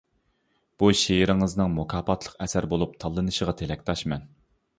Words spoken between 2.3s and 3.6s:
ئەسەر بولۇپ تاللىنىشىغا